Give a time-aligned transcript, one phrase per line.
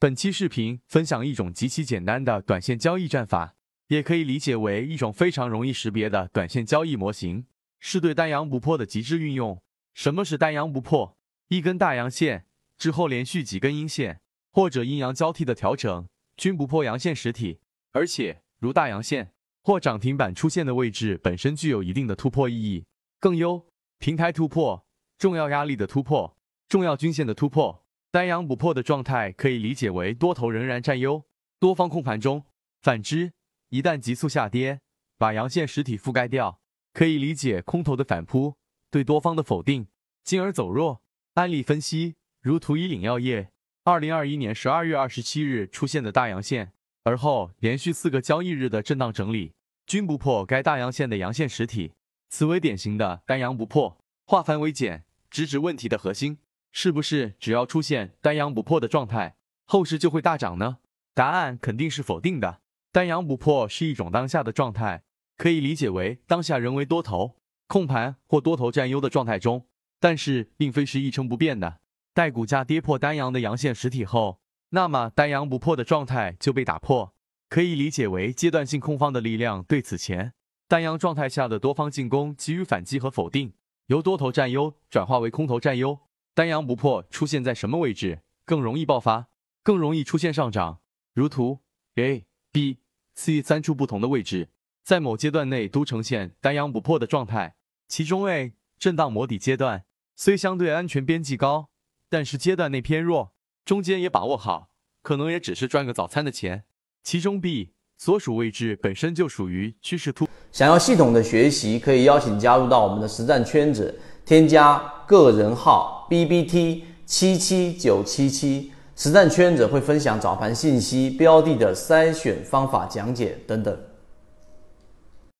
[0.00, 3.56] 本期视频分享一种极其简单的短线交易战法，
[3.88, 7.46] 也可以理解为一种非常容易识别的短线交易模型，
[7.80, 9.60] 是对单阳不破的极致运用。
[9.94, 11.18] 什么是单阳不破？
[11.48, 14.20] 一根大阳线之后连续几根阴线
[14.52, 16.06] 或者阴阳交替的调整，
[16.36, 17.58] 均不破阳线实体，
[17.90, 19.32] 而且如大阳线
[19.64, 22.84] 或涨停板出现的位置本身具有一定的突破意义。
[23.18, 23.66] 更优，
[23.98, 24.86] 平台突破、
[25.18, 26.36] 重要压力的突破、
[26.68, 27.84] 重要均线的突破。
[28.10, 31.24] 单阳不破的状态可以理解为多头仍然占优，
[31.58, 32.46] 多方控盘中。
[32.80, 33.32] 反之，
[33.68, 34.80] 一旦急速下跌，
[35.18, 36.58] 把阳线实体覆盖掉，
[36.94, 38.56] 可以理解空头的反扑，
[38.90, 39.88] 对多方的否定，
[40.24, 41.02] 进而走弱。
[41.34, 43.50] 案例分析，如图一领药业，
[43.84, 46.72] 二零二一年十二月二十七日出现的大阳线，
[47.04, 49.52] 而后连续四个交易日的震荡整理，
[49.86, 51.92] 均不破该大阳线的阳线实体，
[52.30, 53.98] 此为典型的单阳不破。
[54.24, 56.38] 化繁为简，直指问题的核心。
[56.72, 60.78] 是不是只要出现单阳不破的状态，后市就会大涨呢？
[61.14, 62.60] 答案肯定是否定的。
[62.92, 65.02] 单阳不破是一种当下的状态，
[65.36, 69.66] 可以理解为当下人为多头控盘或多头占优的状态中，
[70.00, 71.80] 但是并非是一成不变的。
[72.14, 77.14] 待股价跌破单阳的阳线实体后，那么单阳不破的状态就被打破，
[77.48, 80.32] 可以理解为阶段性空方的力量对此前
[80.66, 83.52] 单阳状态下的多方进攻给予反击和否定，
[83.86, 85.98] 由多头占优转化为空头占优。
[86.38, 89.26] 单阳不破出现在什么位置更容易爆发，
[89.64, 90.78] 更容易出现上涨？
[91.12, 91.62] 如图
[91.96, 92.78] A、B、
[93.16, 94.50] C 三处不同的位置，
[94.84, 97.56] 在某阶段内都呈现单阳不破的状态。
[97.88, 99.82] 其中 A 震荡磨底阶段
[100.14, 101.70] 虽相对安全边际高，
[102.08, 103.32] 但是阶段内偏弱，
[103.64, 104.70] 中间也把握好，
[105.02, 106.62] 可能也只是赚个早餐的钱。
[107.02, 110.28] 其中 B 所属位置本身就属于趋势突。
[110.52, 115.97] 想要系统的学习，可以邀请加入到我们的实战圈子，添加个人号。
[116.08, 123.78] B B T 七七九七七实战圈子会分享早盘信息、标的的筛选方法讲解等等。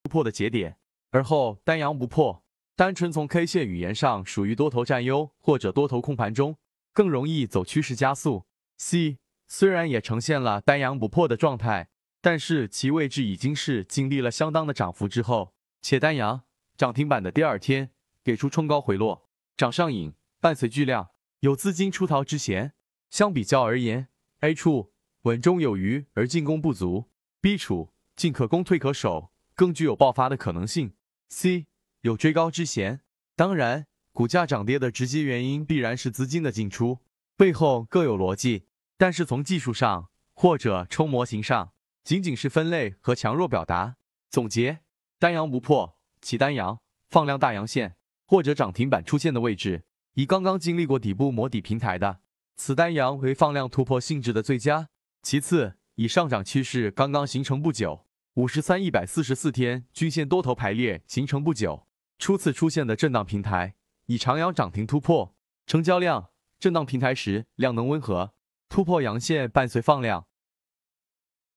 [0.02, 0.76] 突破的节点，
[1.10, 2.42] 而后单阳不破，
[2.76, 6.56] 单纯从 K 线语言上属于多头占优或者多头控盘中，
[6.92, 8.44] 更容易走趋势加速。
[8.76, 11.88] C 虽然也呈现了单阳不破的状态，
[12.20, 16.42] 但是其位置已经是经历了相当的涨幅之后，且单阳
[16.76, 17.90] 涨停板的第二天
[18.22, 19.22] 给出冲高回落，
[19.56, 20.12] 涨上影。
[20.40, 21.10] 伴随巨量
[21.40, 22.72] 有资金出逃之嫌，
[23.10, 24.08] 相比较而言
[24.40, 27.06] ，A 处稳中有余而进攻不足
[27.40, 30.94] ，B 处进可攻退可守，更具有爆发的可能性。
[31.28, 31.66] C
[32.02, 33.00] 有追高之嫌，
[33.34, 36.98] 当然，股价涨跌的直接原因必然是资金的进出，
[37.36, 38.66] 背后各有逻辑。
[38.96, 41.72] 但是从技术上或者抽模型上，
[42.04, 43.96] 仅仅是分类和强弱表达。
[44.30, 44.80] 总结：
[45.18, 49.84] 单阳不破，起单阳放量大阳线或者涨停板出现的位置。
[50.18, 52.18] 以刚刚经历过底部磨底平台的
[52.56, 54.88] 此单阳为放量突破性质的最佳。
[55.22, 61.86] 其次，以上涨趋势刚刚形成不久，五十三一百四十四天均线多头排列形成不久，
[62.18, 63.76] 初次出现的震荡平台，
[64.06, 65.36] 以长阳涨停突破，
[65.68, 68.34] 成交量震荡平台时量能温和，
[68.68, 70.26] 突破阳线伴随放量。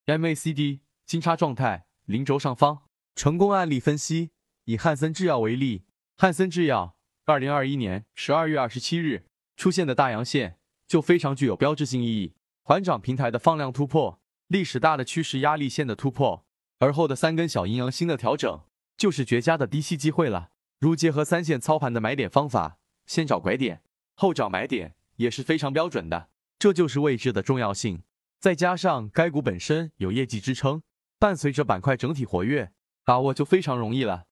[0.05, 2.83] MACD 金叉状态，零轴上方。
[3.15, 4.29] 成功案例分析，
[4.65, 5.85] 以汉森制药为例，
[6.15, 6.95] 汉森制药。
[7.31, 9.23] 二零二一年十二月二十七日
[9.55, 16.45] 出现的大阳线就非常具有标志性意义，环涨平台的放量突破，历史大的趋势压力线的突破，
[16.79, 18.59] 而后的三根小阴阳星的调整，
[18.97, 20.49] 就是绝佳的低吸机会了。
[20.77, 23.81] 如结合三线操盘的买点方法，先找拐点，
[24.15, 26.27] 后找买点，也是非常标准的。
[26.59, 28.03] 这就是位置的重要性。
[28.41, 30.83] 再加上该股本身有业绩支撑，
[31.17, 32.73] 伴随着板块整体活跃，
[33.05, 34.25] 把握就非常容易了。